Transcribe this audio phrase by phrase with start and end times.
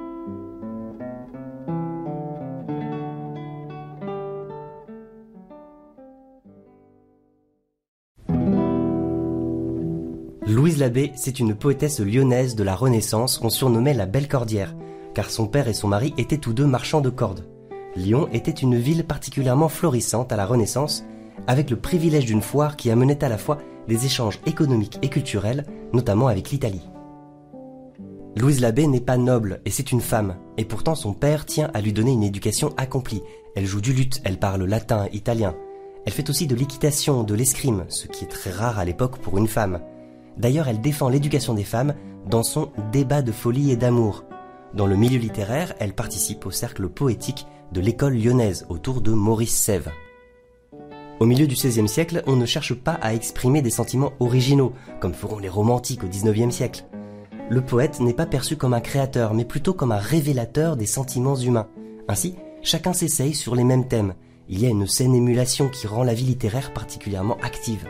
[10.83, 14.75] Labbé, c'est une poétesse lyonnaise de la Renaissance qu'on surnommait la Belle Cordière,
[15.13, 17.47] car son père et son mari étaient tous deux marchands de cordes.
[17.95, 21.05] Lyon était une ville particulièrement florissante à la Renaissance,
[21.47, 25.65] avec le privilège d'une foire qui amenait à la fois des échanges économiques et culturels,
[25.93, 26.89] notamment avec l'Italie.
[28.35, 31.79] Louise Labbé n'est pas noble et c'est une femme, et pourtant son père tient à
[31.79, 33.23] lui donner une éducation accomplie.
[33.55, 35.55] Elle joue du luth, elle parle latin, italien.
[36.05, 39.37] Elle fait aussi de l'équitation, de l'escrime, ce qui est très rare à l'époque pour
[39.37, 39.79] une femme.
[40.37, 41.93] D'ailleurs, elle défend l'éducation des femmes
[42.29, 44.23] dans son Débat de folie et d'amour.
[44.73, 49.55] Dans le milieu littéraire, elle participe au cercle poétique de l'école lyonnaise autour de Maurice
[49.55, 49.91] Sèvres.
[51.19, 55.13] Au milieu du XVIe siècle, on ne cherche pas à exprimer des sentiments originaux, comme
[55.13, 56.85] feront les romantiques au XIXe siècle.
[57.49, 61.35] Le poète n'est pas perçu comme un créateur, mais plutôt comme un révélateur des sentiments
[61.35, 61.67] humains.
[62.07, 64.15] Ainsi, chacun s'essaye sur les mêmes thèmes.
[64.49, 67.87] Il y a une saine émulation qui rend la vie littéraire particulièrement active.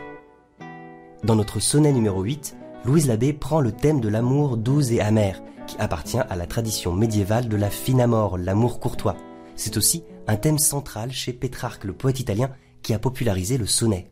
[1.24, 5.42] Dans notre sonnet numéro 8, Louise Labbé prend le thème de l'amour doux et amer,
[5.66, 9.16] qui appartient à la tradition médiévale de la fine amour, l'amour courtois.
[9.56, 12.50] C'est aussi un thème central chez Pétrarque, le poète italien,
[12.82, 14.10] qui a popularisé le sonnet.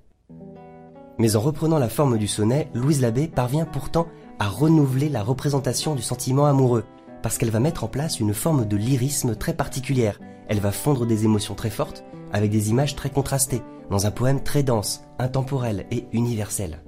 [1.18, 4.06] Mais en reprenant la forme du sonnet, Louise Labbé parvient pourtant
[4.38, 6.84] à renouveler la représentation du sentiment amoureux,
[7.22, 10.18] parce qu'elle va mettre en place une forme de lyrisme très particulière.
[10.48, 14.42] Elle va fondre des émotions très fortes avec des images très contrastées, dans un poème
[14.42, 16.80] très dense, intemporel et universel.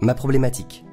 [0.00, 0.84] Ma problématique.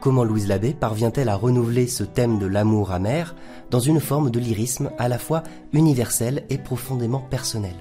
[0.00, 3.34] Comment Louise Labbé parvient-elle à renouveler ce thème de l'amour amer
[3.70, 7.74] dans une forme de lyrisme à la fois universel et profondément personnel?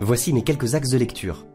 [0.00, 1.46] Voici mes quelques axes de lecture.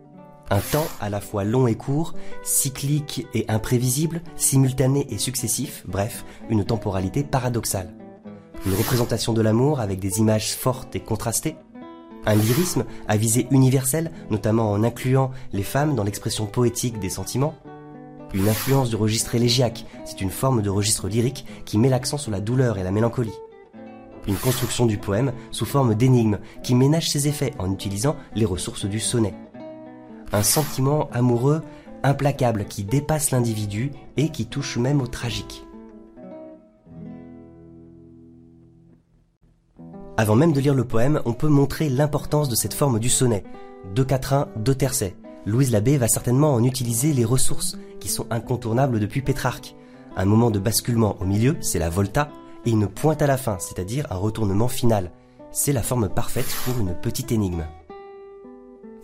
[0.51, 2.13] Un temps à la fois long et court,
[2.43, 7.93] cyclique et imprévisible, simultané et successif, bref, une temporalité paradoxale.
[8.65, 11.55] Une représentation de l'amour avec des images fortes et contrastées,
[12.27, 17.55] un lyrisme à visée universelle, notamment en incluant les femmes dans l'expression poétique des sentiments.
[18.33, 22.29] Une influence du registre élégiaque, c'est une forme de registre lyrique qui met l'accent sur
[22.29, 23.33] la douleur et la mélancolie.
[24.27, 28.85] Une construction du poème sous forme d'énigme qui ménage ses effets en utilisant les ressources
[28.85, 29.33] du sonnet.
[30.33, 31.61] Un sentiment amoureux
[32.03, 35.66] implacable qui dépasse l'individu et qui touche même au tragique.
[40.19, 43.43] Avant même de lire le poème, on peut montrer l'importance de cette forme du sonnet.
[43.93, 45.15] Deux quatrains, deux tercets.
[45.45, 49.75] Louise Labbé va certainement en utiliser les ressources qui sont incontournables depuis Pétrarque.
[50.15, 52.31] Un moment de basculement au milieu, c'est la volta,
[52.65, 55.11] et une pointe à la fin, c'est-à-dire un retournement final.
[55.51, 57.67] C'est la forme parfaite pour une petite énigme.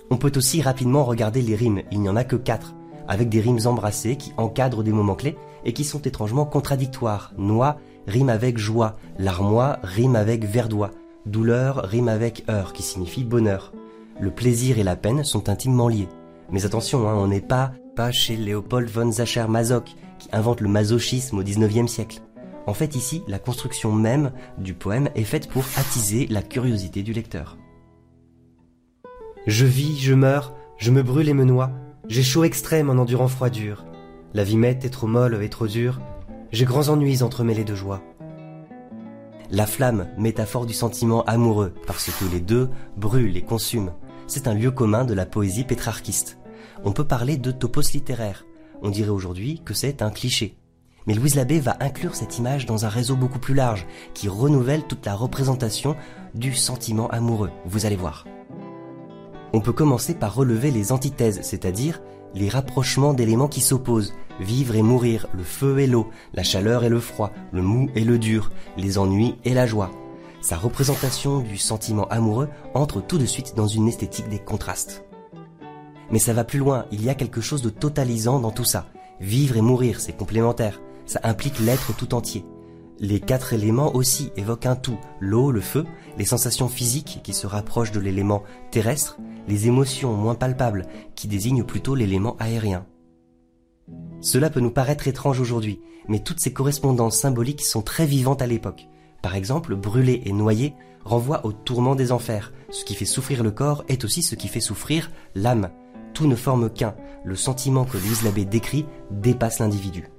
[0.09, 2.73] On peut aussi rapidement regarder les rimes, il n'y en a que quatre,
[3.07, 7.33] avec des rimes embrassées qui encadrent des moments clés et qui sont étrangement contradictoires.
[7.37, 10.89] Noix rime avec joie, larmois rime avec verdois.
[11.25, 13.71] Douleur rime avec heure, qui signifie bonheur.
[14.19, 16.09] Le plaisir et la peine sont intimement liés.
[16.51, 21.39] Mais attention, hein, on n'est pas, pas chez Léopold von Sacher-Masoch, qui invente le masochisme
[21.39, 22.21] au XIXe siècle.
[22.67, 27.13] En fait, ici, la construction même du poème est faite pour attiser la curiosité du
[27.13, 27.57] lecteur.
[29.47, 31.71] Je vis, je meurs, je me brûle et me noie,
[32.07, 33.85] j'ai chaud extrême en endurant froidure.
[34.33, 35.99] La vie m'est trop molle et trop dure,
[36.51, 38.01] j'ai grands ennuis entremêlés de joie.
[39.53, 43.93] La flamme, métaphore du sentiment amoureux, parce que les deux brûlent et consument.
[44.25, 46.39] C'est un lieu commun de la poésie pétrarchiste.
[46.83, 48.47] On peut parler de topos littéraire.
[48.81, 50.57] On dirait aujourd'hui que c'est un cliché.
[51.05, 54.87] Mais Louise Labbé va inclure cette image dans un réseau beaucoup plus large, qui renouvelle
[54.87, 55.95] toute la représentation
[56.33, 57.51] du sentiment amoureux.
[57.67, 58.25] Vous allez voir.
[59.53, 62.01] On peut commencer par relever les antithèses, c'est-à-dire
[62.33, 66.89] les rapprochements d'éléments qui s'opposent, vivre et mourir, le feu et l'eau, la chaleur et
[66.89, 69.91] le froid, le mou et le dur, les ennuis et la joie.
[70.41, 75.05] Sa représentation du sentiment amoureux entre tout de suite dans une esthétique des contrastes.
[76.09, 78.87] Mais ça va plus loin, il y a quelque chose de totalisant dans tout ça.
[79.19, 82.43] Vivre et mourir, c'est complémentaire, ça implique l'être tout entier.
[83.03, 85.85] Les quatre éléments aussi évoquent un tout, l'eau, le feu,
[86.17, 89.17] les sensations physiques qui se rapprochent de l'élément terrestre,
[89.49, 92.85] les émotions moins palpables qui désignent plutôt l'élément aérien.
[94.21, 98.47] Cela peut nous paraître étrange aujourd'hui, mais toutes ces correspondances symboliques sont très vivantes à
[98.47, 98.87] l'époque.
[99.21, 100.73] Par exemple, brûler et noyer
[101.03, 102.53] renvoie au tourment des enfers.
[102.69, 105.71] Ce qui fait souffrir le corps est aussi ce qui fait souffrir l'âme.
[106.13, 106.95] tout ne forme qu'un.
[107.25, 110.12] Le sentiment que Louise Labbé décrit dépasse l'individu.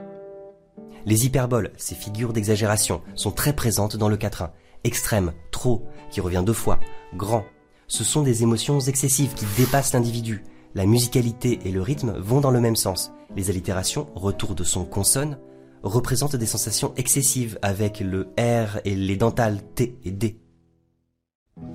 [1.06, 4.52] Les hyperboles, ces figures d'exagération, sont très présentes dans le quatrain.
[4.84, 6.80] Extrême, trop, qui revient deux fois,
[7.14, 7.44] grand.
[7.88, 10.44] Ce sont des émotions excessives qui dépassent l'individu.
[10.74, 13.12] La musicalité et le rythme vont dans le même sens.
[13.36, 15.38] Les allitérations, retour de son consonne,
[15.82, 20.40] représentent des sensations excessives avec le R et les dentales T et D.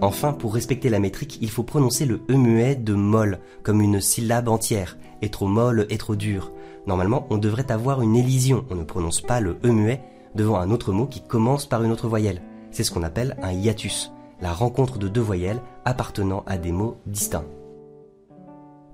[0.01, 4.01] Enfin, pour respecter la métrique, il faut prononcer le E muet de molle, comme une
[4.01, 6.51] syllabe entière, et trop molle et trop dur.
[6.89, 10.01] Normalement, on devrait avoir une élision, on ne prononce pas le E muet
[10.33, 12.41] devant un autre mot qui commence par une autre voyelle.
[12.71, 16.97] C'est ce qu'on appelle un hiatus, la rencontre de deux voyelles appartenant à des mots
[17.05, 17.45] distincts.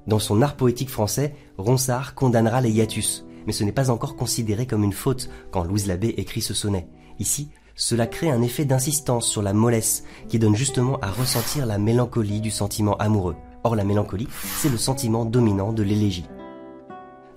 [0.08, 4.66] Dans son art poétique français, Ronsard condamnera les hiatus, mais ce n'est pas encore considéré
[4.66, 6.90] comme une faute quand Louise Labbé écrit ce sonnet.
[7.20, 11.78] Ici, cela crée un effet d'insistance sur la mollesse qui donne justement à ressentir la
[11.78, 13.38] mélancolie du sentiment amoureux.
[13.64, 14.28] Or la mélancolie,
[14.58, 16.26] c'est le sentiment dominant de l'élégie.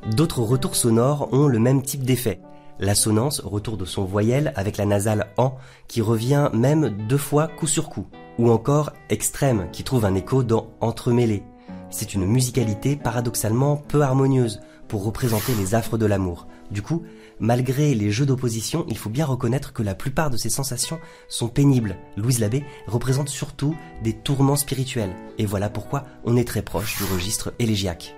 [0.06, 2.40] D'autres retours sonores ont le même type d'effet.
[2.78, 5.56] L'assonance, retour de son voyelle avec la nasale en,
[5.88, 8.06] qui revient même deux fois coup sur coup.
[8.38, 11.42] Ou encore extrême, qui trouve un écho dans entremêlé.
[11.90, 16.46] C'est une musicalité paradoxalement peu harmonieuse pour représenter les affres de l'amour.
[16.70, 17.02] Du coup,
[17.40, 21.48] malgré les jeux d'opposition, il faut bien reconnaître que la plupart de ces sensations sont
[21.48, 21.96] pénibles.
[22.16, 23.74] Louise Labbé représente surtout
[24.04, 25.14] des tourments spirituels.
[25.38, 28.17] Et voilà pourquoi on est très proche du registre élégiaque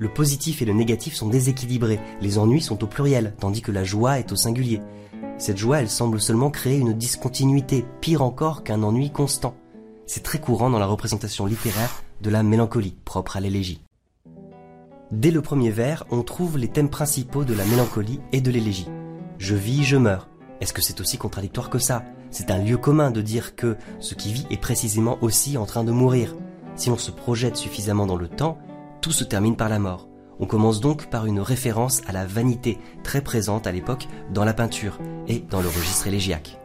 [0.00, 3.84] le positif et le négatif sont déséquilibrés, les ennuis sont au pluriel, tandis que la
[3.84, 4.80] joie est au singulier.
[5.36, 9.54] Cette joie, elle semble seulement créer une discontinuité, pire encore qu'un ennui constant.
[10.06, 13.82] C'est très courant dans la représentation littéraire de la mélancolie, propre à l'élégie.
[15.12, 18.88] Dès le premier vers, on trouve les thèmes principaux de la mélancolie et de l'élégie.
[19.36, 20.30] Je vis, je meurs.
[20.62, 22.04] Est-ce que c'est aussi contradictoire que ça?
[22.30, 25.84] C'est un lieu commun de dire que ce qui vit est précisément aussi en train
[25.84, 26.36] de mourir.
[26.74, 28.56] Si on se projette suffisamment dans le temps,
[29.00, 30.08] tout se termine par la mort.
[30.38, 34.54] On commence donc par une référence à la vanité très présente à l'époque dans la
[34.54, 34.98] peinture
[35.28, 36.58] et dans le registre élégiaque.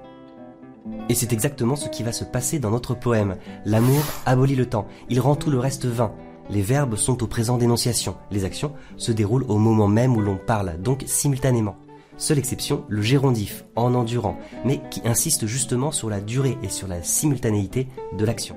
[1.09, 3.37] Et c'est exactement ce qui va se passer dans notre poème.
[3.65, 6.13] L'amour abolit le temps, il rend tout le reste vain.
[6.49, 10.37] Les verbes sont au présent d'énonciation, les actions se déroulent au moment même où l'on
[10.37, 11.75] parle, donc simultanément.
[12.17, 16.87] Seule exception, le gérondif, en endurant, mais qui insiste justement sur la durée et sur
[16.87, 17.87] la simultanéité
[18.17, 18.55] de l'action.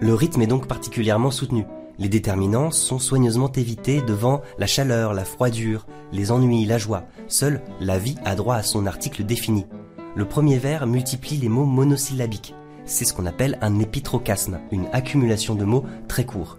[0.00, 1.64] Le rythme est donc particulièrement soutenu.
[1.98, 7.04] Les déterminants sont soigneusement évités devant la chaleur, la froidure, les ennuis, la joie.
[7.28, 9.66] Seule la vie a droit à son article défini.
[10.14, 12.54] Le premier vers multiplie les mots monosyllabiques.
[12.84, 16.58] C'est ce qu'on appelle un épitrocasme, une accumulation de mots très courts.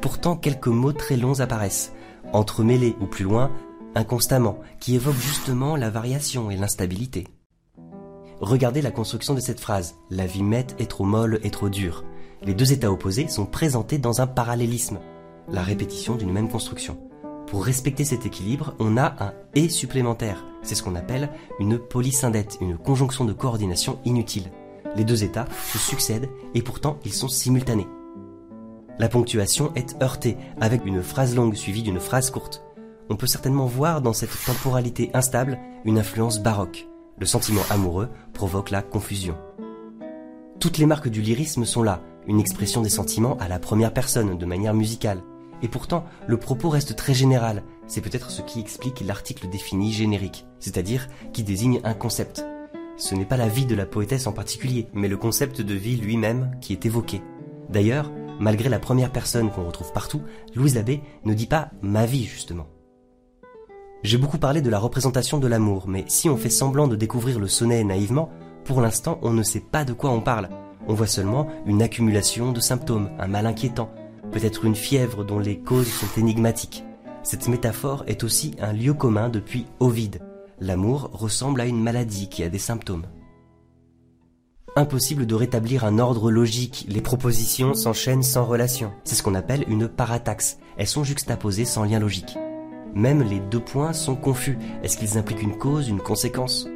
[0.00, 1.92] Pourtant, quelques mots très longs apparaissent,
[2.32, 3.50] entremêlés ou plus loin,
[3.94, 7.26] inconstamment, qui évoquent justement la variation et l'instabilité.
[8.40, 9.96] Regardez la construction de cette phrase.
[10.10, 12.04] La vie mette est trop molle et trop dure
[12.42, 14.98] les deux états opposés sont présentés dans un parallélisme,
[15.48, 16.98] la répétition d'une même construction.
[17.46, 20.44] Pour respecter cet équilibre, on a un et supplémentaire.
[20.62, 21.30] C'est ce qu'on appelle
[21.60, 24.50] une polysyndète, une conjonction de coordination inutile.
[24.96, 27.86] Les deux états se succèdent et pourtant ils sont simultanés.
[28.98, 32.64] La ponctuation est heurtée avec une phrase longue suivie d'une phrase courte.
[33.08, 36.88] On peut certainement voir dans cette temporalité instable une influence baroque.
[37.18, 39.36] Le sentiment amoureux provoque la confusion.
[40.58, 44.36] Toutes les marques du lyrisme sont là, une expression des sentiments à la première personne,
[44.36, 45.22] de manière musicale.
[45.62, 47.62] Et pourtant, le propos reste très général.
[47.86, 52.44] C'est peut-être ce qui explique l'article défini générique, c'est-à-dire qui désigne un concept.
[52.96, 55.96] Ce n'est pas la vie de la poétesse en particulier, mais le concept de vie
[55.96, 57.22] lui-même qui est évoqué.
[57.70, 60.22] D'ailleurs, malgré la première personne qu'on retrouve partout,
[60.54, 62.66] Louise Labbé ne dit pas ma vie justement.
[64.02, 67.38] J'ai beaucoup parlé de la représentation de l'amour, mais si on fait semblant de découvrir
[67.38, 68.30] le sonnet naïvement,
[68.64, 70.48] pour l'instant on ne sait pas de quoi on parle.
[70.88, 73.90] On voit seulement une accumulation de symptômes, un mal inquiétant,
[74.30, 76.84] peut-être une fièvre dont les causes sont énigmatiques.
[77.22, 80.20] Cette métaphore est aussi un lieu commun depuis Ovide.
[80.60, 83.06] L'amour ressemble à une maladie qui a des symptômes.
[84.76, 88.92] Impossible de rétablir un ordre logique, les propositions s'enchaînent sans relation.
[89.04, 90.58] C'est ce qu'on appelle une parataxe.
[90.76, 92.36] Elles sont juxtaposées sans lien logique.
[92.94, 94.58] Même les deux points sont confus.
[94.82, 96.68] Est-ce qu'ils impliquent une cause, une conséquence?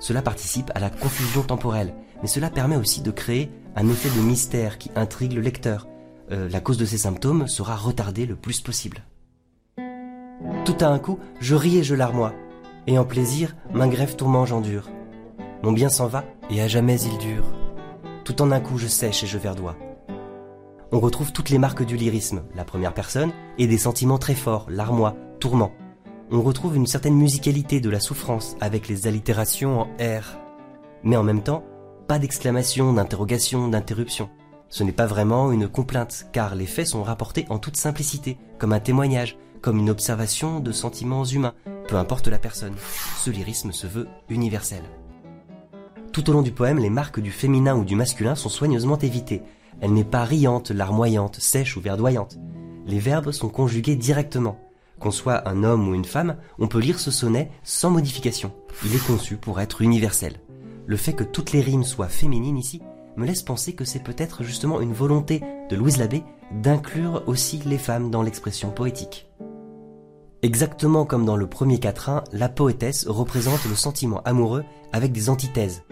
[0.00, 4.22] Cela participe à la confusion temporelle mais cela permet aussi de créer un effet de
[4.22, 5.86] mystère qui intrigue le lecteur.
[6.32, 9.04] Euh, la cause de ces symptômes sera retardée le plus possible.
[10.64, 12.32] Tout à un coup, je ris et je larmoie,
[12.86, 14.88] et en plaisir, main grève tourment j'endure.
[15.62, 17.44] Mon bien s'en va, et à jamais il dure.
[18.24, 19.76] Tout en un coup, je sèche et je verdois.
[20.92, 24.66] On retrouve toutes les marques du lyrisme, la première personne, et des sentiments très forts,
[24.68, 25.72] larmois, tourment.
[26.30, 30.38] On retrouve une certaine musicalité de la souffrance avec les allitérations en R.
[31.02, 31.64] Mais en même temps,
[32.06, 34.30] pas d'exclamation, d'interrogation, d'interruption.
[34.68, 38.72] Ce n'est pas vraiment une complainte, car les faits sont rapportés en toute simplicité, comme
[38.72, 41.54] un témoignage, comme une observation de sentiments humains,
[41.88, 42.74] peu importe la personne.
[43.18, 44.82] Ce lyrisme se veut universel.
[46.12, 49.42] Tout au long du poème, les marques du féminin ou du masculin sont soigneusement évitées.
[49.80, 52.38] Elle n'est pas riante, larmoyante, sèche ou verdoyante.
[52.86, 54.58] Les verbes sont conjugués directement.
[55.00, 58.52] Qu'on soit un homme ou une femme, on peut lire ce sonnet sans modification.
[58.84, 60.40] Il est conçu pour être universel.
[60.86, 62.80] Le fait que toutes les rimes soient féminines ici
[63.16, 67.78] me laisse penser que c'est peut-être justement une volonté de Louise Labbé d'inclure aussi les
[67.78, 69.28] femmes dans l'expression poétique.
[70.42, 75.82] Exactement comme dans le premier quatrain, la poétesse représente le sentiment amoureux avec des antithèses.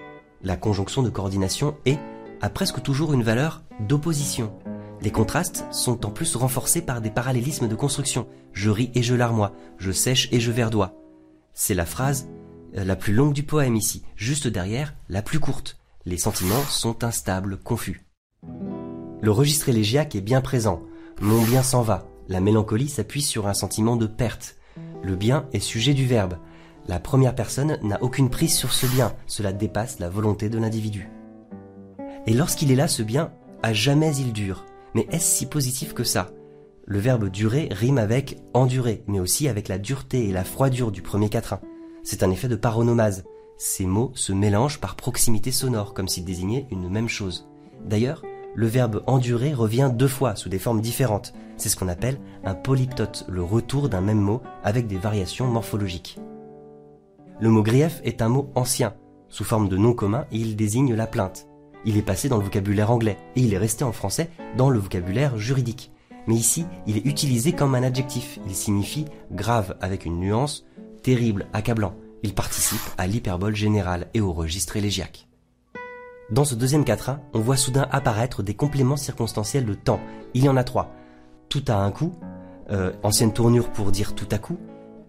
[0.42, 1.98] La conjonction de coordination est,
[2.40, 4.52] a presque toujours une valeur d'opposition.
[5.00, 8.28] Les contrastes sont en plus renforcés par des parallélismes de construction.
[8.52, 10.94] Je ris et je larmoie, je sèche et je verdoie.
[11.52, 12.28] C'est la phrase
[12.82, 15.78] la plus longue du poème ici, juste derrière la plus courte.
[16.06, 18.04] Les sentiments sont instables, confus.
[19.22, 20.82] Le registre élégiaque est bien présent.
[21.20, 22.06] Mon bien s'en va.
[22.28, 24.56] La mélancolie s'appuie sur un sentiment de perte.
[25.02, 26.38] Le bien est sujet du verbe.
[26.88, 29.14] La première personne n'a aucune prise sur ce bien.
[29.26, 31.08] Cela dépasse la volonté de l'individu.
[32.26, 34.66] Et lorsqu'il est là, ce bien, à jamais il dure.
[34.94, 36.30] Mais est-ce si positif que ça?
[36.86, 41.00] Le verbe durer rime avec endurer, mais aussi avec la dureté et la froidure du
[41.00, 41.60] premier quatrain.
[42.04, 43.24] C'est un effet de paronomase.
[43.56, 47.48] Ces mots se mélangent par proximité sonore, comme s'ils désignaient une même chose.
[47.88, 48.22] D'ailleurs,
[48.54, 51.32] le verbe endurer revient deux fois sous des formes différentes.
[51.56, 56.20] C'est ce qu'on appelle un polyptote, le retour d'un même mot avec des variations morphologiques.
[57.40, 58.94] Le mot grief est un mot ancien.
[59.30, 61.48] Sous forme de nom commun, il désigne la plainte.
[61.86, 64.78] Il est passé dans le vocabulaire anglais et il est resté en français dans le
[64.78, 65.90] vocabulaire juridique.
[66.26, 68.38] Mais ici, il est utilisé comme un adjectif.
[68.46, 70.64] Il signifie grave avec une nuance,
[71.04, 71.94] terrible, accablant.
[72.24, 75.28] Il participe à l'hyperbole générale et au registre élégiaque.
[76.30, 80.00] Dans ce deuxième quatrain, on voit soudain apparaître des compléments circonstanciels de temps.
[80.32, 80.90] Il y en a trois.
[81.50, 82.14] Tout à un coup,
[82.70, 84.58] euh, ancienne tournure pour dire tout à coup,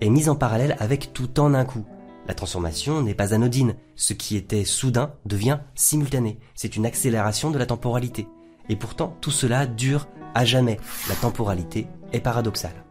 [0.01, 1.85] est mise en parallèle avec tout en un coup.
[2.27, 3.75] La transformation n'est pas anodine.
[3.95, 6.37] Ce qui était soudain devient simultané.
[6.53, 8.27] C'est une accélération de la temporalité.
[8.67, 10.79] Et pourtant, tout cela dure à jamais.
[11.07, 12.83] La temporalité est paradoxale.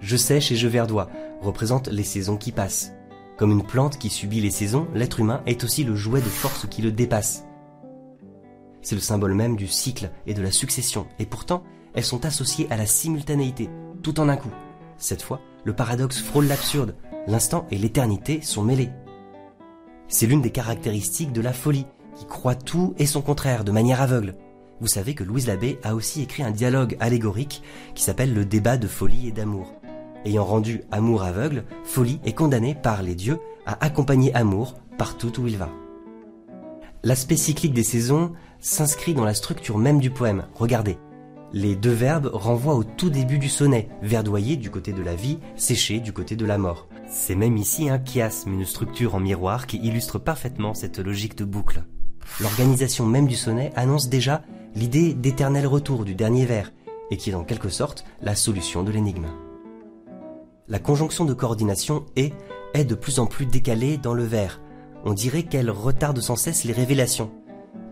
[0.00, 1.08] Je sèche et je verdois
[1.42, 2.92] représente les saisons qui passent.
[3.36, 6.66] Comme une plante qui subit les saisons, l'être humain est aussi le jouet de force
[6.68, 7.44] qui le dépasse.
[8.82, 11.62] C'est le symbole même du cycle et de la succession, et pourtant,
[11.94, 13.68] elles sont associées à la simultanéité,
[14.02, 14.50] tout en un coup.
[14.96, 16.94] Cette fois, le paradoxe frôle l'absurde,
[17.26, 18.90] l'instant et l'éternité sont mêlés.
[20.08, 24.02] C'est l'une des caractéristiques de la folie, qui croit tout et son contraire de manière
[24.02, 24.36] aveugle.
[24.80, 27.62] Vous savez que Louise Labbé a aussi écrit un dialogue allégorique
[27.94, 29.81] qui s'appelle Le débat de folie et d'amour
[30.24, 35.46] ayant rendu amour aveugle, folie est condamné par les dieux à accompagner amour partout où
[35.46, 35.68] il va.
[37.04, 40.46] L'aspect cyclique des saisons s'inscrit dans la structure même du poème.
[40.54, 40.98] Regardez.
[41.52, 45.38] Les deux verbes renvoient au tout début du sonnet, verdoyer du côté de la vie,
[45.56, 46.88] sécher du côté de la mort.
[47.10, 51.44] C'est même ici un chiasme, une structure en miroir qui illustre parfaitement cette logique de
[51.44, 51.82] boucle.
[52.40, 54.42] L'organisation même du sonnet annonce déjà
[54.74, 56.72] l'idée d'éternel retour du dernier vers,
[57.10, 59.26] et qui est en quelque sorte la solution de l'énigme
[60.68, 62.32] la conjonction de coordination est,
[62.74, 64.60] est de plus en plus décalée dans le vers.
[65.04, 67.32] On dirait qu'elle retarde sans cesse les révélations.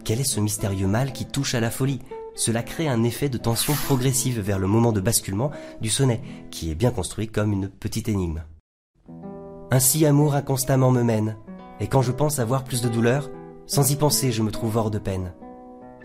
[0.05, 2.00] Quel est ce mystérieux mal qui touche à la folie?
[2.37, 5.50] Cela crée un effet de tension progressive vers le moment de basculement
[5.81, 8.45] du sonnet, qui est bien construit comme une petite énigme.
[9.73, 11.37] Ainsi amour inconstamment me mène,
[11.81, 13.31] et quand je pense avoir plus de douleur,
[13.67, 15.33] sans y penser je me trouve hors de peine.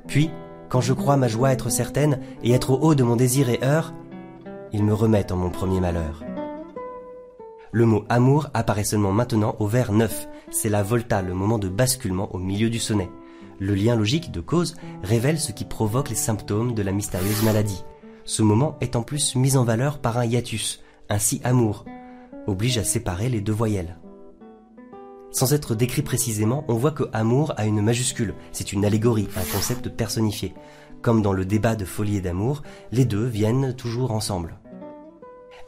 [0.08, 0.30] Puis,
[0.70, 3.64] quand je crois ma joie être certaine et être au haut de mon désir et
[3.64, 3.94] heure,
[4.74, 6.24] il me remet en mon premier malheur.
[7.76, 10.30] Le mot amour apparaît seulement maintenant au vers 9.
[10.50, 13.10] C'est la volta, le moment de basculement au milieu du sonnet.
[13.60, 17.84] Le lien logique de cause révèle ce qui provoque les symptômes de la mystérieuse maladie.
[18.24, 21.84] Ce moment est en plus mis en valeur par un hiatus, ainsi amour,
[22.48, 23.98] oblige à séparer les deux voyelles.
[25.32, 29.54] Sans être décrit précisément, on voit que amour a une majuscule, c'est une allégorie, un
[29.54, 30.54] concept personnifié.
[31.02, 32.62] Comme dans le débat de folie et d'amour,
[32.94, 34.62] les deux viennent toujours ensemble.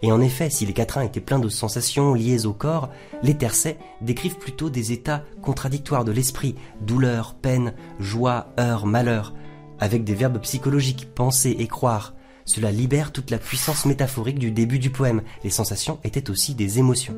[0.02, 2.90] Et en effet, si les quatrains étaient pleins de sensations liées au corps,
[3.24, 9.34] les tercets décrivent plutôt des états contradictoires de l'esprit, douleur, peine, joie, heure, malheur,
[9.80, 12.14] avec des verbes psychologiques, penser et croire.
[12.46, 15.24] Cela libère toute la puissance métaphorique du début du poème.
[15.44, 17.18] Les sensations étaient aussi des émotions.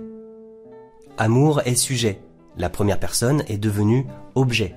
[1.17, 2.21] Amour est sujet.
[2.57, 4.75] La première personne est devenue objet.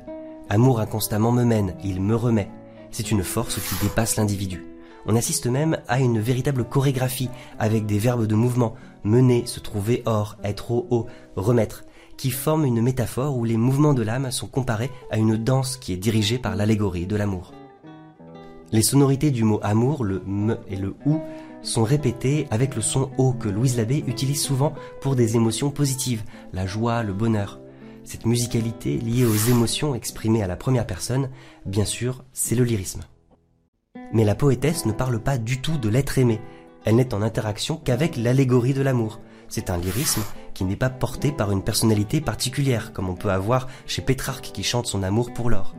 [0.51, 2.51] Amour inconstamment me mène, il me remet.
[2.91, 4.72] C'est une force qui dépasse l'individu.
[5.07, 10.03] On assiste même à une véritable chorégraphie avec des verbes de mouvement, mener, se trouver
[10.07, 11.07] hors, être au haut,
[11.37, 11.85] remettre,
[12.17, 15.93] qui forment une métaphore où les mouvements de l'âme sont comparés à une danse qui
[15.93, 17.53] est dirigée par l'allégorie de l'amour.
[18.71, 21.21] Les sonorités du mot amour, le m et le ou,
[21.63, 26.25] sont répétées avec le son o que Louise Labbé utilise souvent pour des émotions positives,
[26.53, 27.61] la joie, le bonheur.
[28.05, 31.29] Cette musicalité liée aux émotions exprimées à la première personne,
[31.67, 33.03] bien sûr, c'est le lyrisme.
[34.13, 36.41] Mais la poétesse ne parle pas du tout de l'être aimé.
[36.85, 39.21] Elle n'est en interaction qu'avec l'allégorie de l'amour.
[39.49, 40.23] C'est un lyrisme
[40.55, 44.63] qui n'est pas porté par une personnalité particulière, comme on peut avoir chez Pétrarque qui
[44.63, 45.75] chante son amour pour l'or.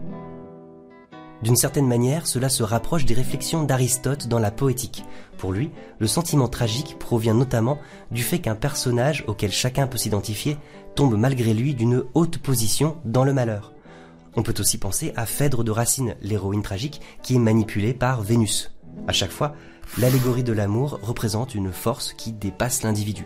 [1.43, 5.03] D'une certaine manière, cela se rapproche des réflexions d'Aristote dans la poétique.
[5.37, 7.79] Pour lui, le sentiment tragique provient notamment
[8.11, 10.57] du fait qu'un personnage auquel chacun peut s'identifier
[10.95, 13.73] tombe malgré lui d'une haute position dans le malheur.
[14.35, 18.71] On peut aussi penser à Phèdre de Racine, l'héroïne tragique, qui est manipulée par Vénus.
[19.07, 19.53] À chaque fois,
[19.97, 23.25] l'allégorie de l'amour représente une force qui dépasse l'individu.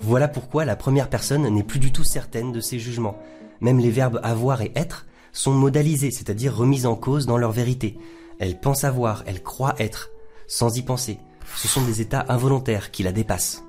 [0.00, 3.18] Voilà pourquoi la première personne n'est plus du tout certaine de ses jugements.
[3.60, 7.98] Même les verbes avoir et être sont modalisées, c'est-à-dire remises en cause dans leur vérité.
[8.38, 10.10] Elle pense avoir, elle croit être,
[10.46, 11.18] sans y penser.
[11.56, 13.64] Ce sont des états involontaires qui la dépassent.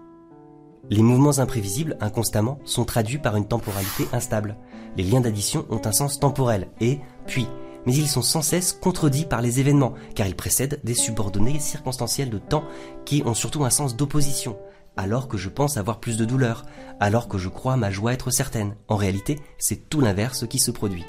[0.90, 4.58] Les mouvements imprévisibles, inconstamment, sont traduits par une temporalité instable.
[4.98, 7.48] Les liens d'addition ont un sens temporel, et, puis,
[7.86, 12.30] mais ils sont sans cesse contredits par les événements, car ils précèdent des subordonnées circonstancielles
[12.30, 12.66] de temps
[13.06, 14.58] qui ont surtout un sens d'opposition,
[14.98, 16.66] alors que je pense avoir plus de douleur,
[17.00, 18.76] alors que je crois ma joie être certaine.
[18.88, 21.06] En réalité, c'est tout l'inverse qui se produit.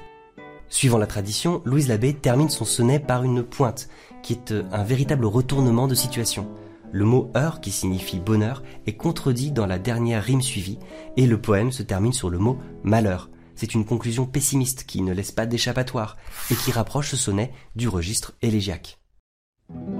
[0.69, 3.89] Suivant la tradition, Louise Labbé termine son sonnet par une pointe,
[4.23, 6.47] qui est euh, un véritable retournement de situation.
[6.93, 10.79] Le mot heure, qui signifie bonheur, est contredit dans la dernière rime suivie,
[11.17, 13.31] et le poème se termine sur le mot malheur.
[13.61, 16.17] C'est une conclusion pessimiste qui ne laisse pas d'échappatoire,
[16.51, 18.99] et qui rapproche ce sonnet du registre élégiaque.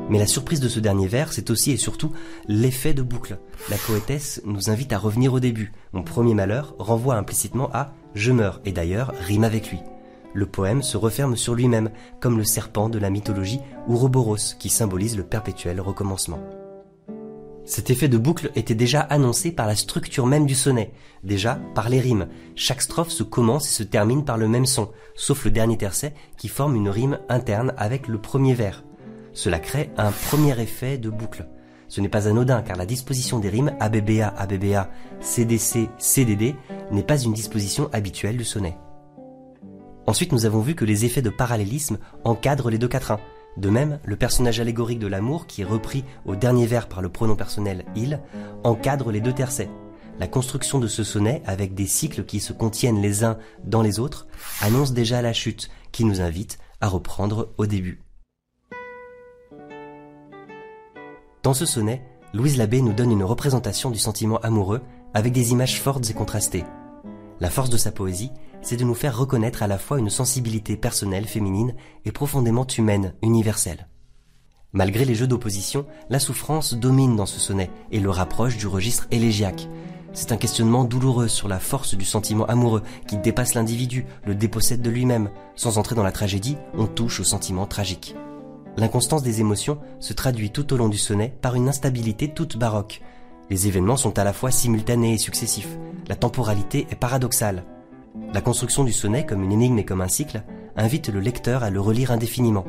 [0.09, 2.11] Mais la surprise de ce dernier vers, c'est aussi et surtout
[2.49, 3.39] l'effet de boucle.
[3.69, 5.73] La poétesse nous invite à revenir au début.
[5.93, 9.81] Mon premier malheur renvoie implicitement à je meurs, et d'ailleurs rime avec lui.
[10.33, 15.19] Le poème se referme sur lui-même, comme le serpent de la mythologie Ouroboros, qui symbolise
[15.19, 16.41] le perpétuel recommencement.
[17.71, 20.91] Cet effet de boucle était déjà annoncé par la structure même du sonnet,
[21.23, 22.27] déjà par les rimes.
[22.57, 26.13] Chaque strophe se commence et se termine par le même son, sauf le dernier tercet
[26.37, 28.83] qui forme une rime interne avec le premier vers.
[29.35, 31.47] Cela crée un premier effet de boucle.
[31.87, 36.57] Ce n'est pas anodin car la disposition des rimes ABBA, ABBA, CDC, CDD
[36.91, 38.77] n'est pas une disposition habituelle du sonnet.
[40.09, 43.21] Ensuite, nous avons vu que les effets de parallélisme encadrent les deux quatrains.
[43.57, 47.09] De même, le personnage allégorique de l'amour, qui est repris au dernier vers par le
[47.09, 48.21] pronom personnel il,
[48.65, 49.71] encadre les deux tercets.
[50.19, 53.99] La construction de ce sonnet, avec des cycles qui se contiennent les uns dans les
[53.99, 54.27] autres,
[54.61, 58.03] annonce déjà la chute, qui nous invite à reprendre au début.
[61.43, 64.83] Dans ce sonnet, Louise Labbé nous donne une représentation du sentiment amoureux
[65.15, 66.65] avec des images fortes et contrastées.
[67.41, 68.31] La force de sa poésie,
[68.63, 73.15] c'est de nous faire reconnaître à la fois une sensibilité personnelle féminine et profondément humaine,
[73.23, 73.89] universelle.
[74.73, 79.09] Malgré les jeux d'opposition, la souffrance domine dans ce sonnet et le rapproche du registre
[79.11, 79.69] élégiaque.
[80.13, 84.83] C'est un questionnement douloureux sur la force du sentiment amoureux qui dépasse l'individu, le dépossède
[84.83, 85.31] de lui-même.
[85.57, 88.15] Sans entrer dans la tragédie, on touche au sentiment tragique.
[88.77, 93.03] L'inconstance des émotions se traduit tout au long du sonnet par une instabilité toute baroque.
[93.51, 95.79] Les événements sont à la fois simultanés et successifs.
[96.09, 97.65] La temporalité est paradoxale.
[98.33, 100.43] La construction du sonnet comme une énigme et comme un cycle
[100.77, 102.65] invite le lecteur à le relire indéfiniment.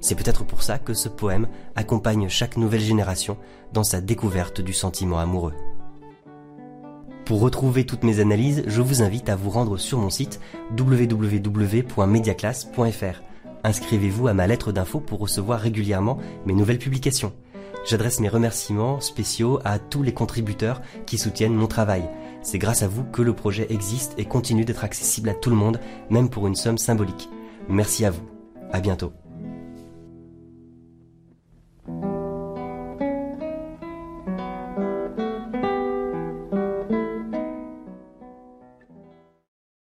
[0.00, 3.36] C'est peut-être pour ça que ce poème accompagne chaque nouvelle génération
[3.72, 5.54] dans sa découverte du sentiment amoureux.
[7.24, 10.40] Pour retrouver toutes mes analyses, je vous invite à vous rendre sur mon site
[10.78, 13.22] www.mediaclass.fr.
[13.64, 17.32] Inscrivez-vous à ma lettre d'info pour recevoir régulièrement mes nouvelles publications.
[17.86, 22.04] J'adresse mes remerciements spéciaux à tous les contributeurs qui soutiennent mon travail.
[22.44, 25.56] C'est grâce à vous que le projet existe et continue d'être accessible à tout le
[25.56, 25.80] monde,
[26.10, 27.28] même pour une somme symbolique.
[27.68, 28.28] Merci à vous.
[28.70, 29.12] À bientôt.